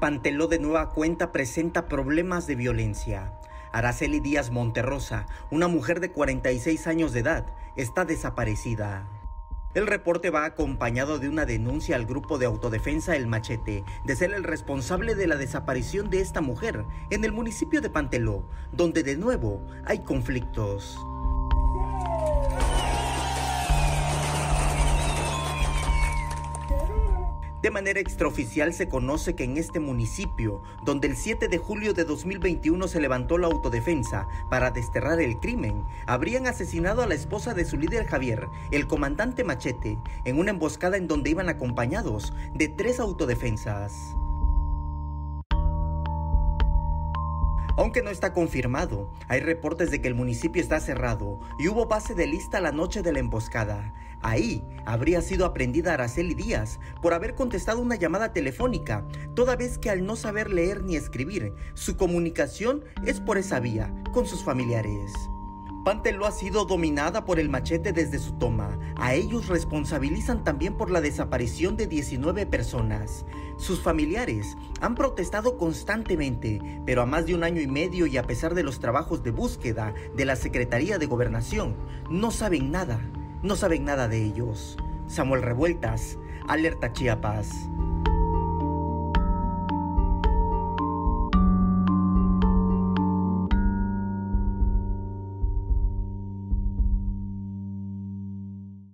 Panteló 0.00 0.46
de 0.46 0.60
nueva 0.60 0.90
cuenta 0.90 1.32
presenta 1.32 1.88
problemas 1.88 2.46
de 2.46 2.54
violencia. 2.54 3.32
Araceli 3.72 4.20
Díaz 4.20 4.52
Monterrosa, 4.52 5.26
una 5.50 5.66
mujer 5.66 5.98
de 5.98 6.12
46 6.12 6.86
años 6.86 7.12
de 7.12 7.20
edad, 7.20 7.46
está 7.74 8.04
desaparecida. 8.04 9.08
El 9.74 9.88
reporte 9.88 10.30
va 10.30 10.44
acompañado 10.44 11.18
de 11.18 11.28
una 11.28 11.46
denuncia 11.46 11.96
al 11.96 12.06
grupo 12.06 12.38
de 12.38 12.46
autodefensa 12.46 13.16
El 13.16 13.26
Machete 13.26 13.82
de 14.04 14.16
ser 14.16 14.32
el 14.34 14.44
responsable 14.44 15.16
de 15.16 15.26
la 15.26 15.34
desaparición 15.34 16.10
de 16.10 16.20
esta 16.20 16.40
mujer 16.40 16.84
en 17.10 17.24
el 17.24 17.32
municipio 17.32 17.80
de 17.80 17.90
Panteló, 17.90 18.48
donde 18.70 19.02
de 19.02 19.16
nuevo 19.16 19.66
hay 19.84 20.04
conflictos. 20.04 20.96
De 27.60 27.72
manera 27.72 27.98
extraoficial 27.98 28.72
se 28.72 28.88
conoce 28.88 29.34
que 29.34 29.42
en 29.42 29.56
este 29.56 29.80
municipio, 29.80 30.62
donde 30.84 31.08
el 31.08 31.16
7 31.16 31.48
de 31.48 31.58
julio 31.58 31.92
de 31.92 32.04
2021 32.04 32.86
se 32.86 33.00
levantó 33.00 33.36
la 33.36 33.48
autodefensa 33.48 34.28
para 34.48 34.70
desterrar 34.70 35.20
el 35.20 35.40
crimen, 35.40 35.84
habrían 36.06 36.46
asesinado 36.46 37.02
a 37.02 37.08
la 37.08 37.14
esposa 37.14 37.54
de 37.54 37.64
su 37.64 37.76
líder 37.76 38.06
Javier, 38.06 38.48
el 38.70 38.86
comandante 38.86 39.42
Machete, 39.42 39.98
en 40.24 40.38
una 40.38 40.50
emboscada 40.50 40.96
en 40.96 41.08
donde 41.08 41.30
iban 41.30 41.48
acompañados 41.48 42.32
de 42.54 42.68
tres 42.68 43.00
autodefensas. 43.00 44.14
Aunque 47.78 48.02
no 48.02 48.10
está 48.10 48.32
confirmado, 48.32 49.12
hay 49.28 49.38
reportes 49.38 49.92
de 49.92 50.02
que 50.02 50.08
el 50.08 50.16
municipio 50.16 50.60
está 50.60 50.80
cerrado 50.80 51.38
y 51.60 51.68
hubo 51.68 51.86
base 51.86 52.12
de 52.16 52.26
lista 52.26 52.60
la 52.60 52.72
noche 52.72 53.02
de 53.02 53.12
la 53.12 53.20
emboscada. 53.20 53.94
Ahí 54.20 54.64
habría 54.84 55.22
sido 55.22 55.46
aprendida 55.46 55.94
Araceli 55.94 56.34
Díaz 56.34 56.80
por 57.00 57.14
haber 57.14 57.36
contestado 57.36 57.78
una 57.78 57.94
llamada 57.94 58.32
telefónica, 58.32 59.06
toda 59.36 59.54
vez 59.54 59.78
que 59.78 59.90
al 59.90 60.04
no 60.04 60.16
saber 60.16 60.50
leer 60.50 60.82
ni 60.82 60.96
escribir, 60.96 61.54
su 61.74 61.96
comunicación 61.96 62.82
es 63.06 63.20
por 63.20 63.38
esa 63.38 63.60
vía, 63.60 63.94
con 64.12 64.26
sus 64.26 64.42
familiares. 64.42 65.12
Panteló 65.84 66.26
ha 66.26 66.32
sido 66.32 66.64
dominada 66.64 67.24
por 67.24 67.38
el 67.38 67.48
machete 67.48 67.92
desde 67.92 68.18
su 68.18 68.32
toma. 68.32 68.78
A 68.96 69.14
ellos 69.14 69.48
responsabilizan 69.48 70.44
también 70.44 70.74
por 70.74 70.90
la 70.90 71.00
desaparición 71.00 71.76
de 71.76 71.86
19 71.86 72.46
personas. 72.46 73.24
Sus 73.56 73.80
familiares 73.80 74.56
han 74.80 74.94
protestado 74.94 75.56
constantemente, 75.56 76.60
pero 76.84 77.02
a 77.02 77.06
más 77.06 77.26
de 77.26 77.34
un 77.34 77.44
año 77.44 77.60
y 77.60 77.66
medio 77.66 78.06
y 78.06 78.16
a 78.16 78.24
pesar 78.24 78.54
de 78.54 78.62
los 78.62 78.80
trabajos 78.80 79.22
de 79.22 79.30
búsqueda 79.30 79.94
de 80.14 80.24
la 80.24 80.36
Secretaría 80.36 80.98
de 80.98 81.06
Gobernación, 81.06 81.76
no 82.10 82.30
saben 82.30 82.70
nada, 82.70 83.00
no 83.42 83.56
saben 83.56 83.84
nada 83.84 84.08
de 84.08 84.22
ellos. 84.22 84.76
Samuel 85.06 85.42
Revueltas, 85.42 86.18
Alerta 86.48 86.92
Chiapas. 86.92 87.68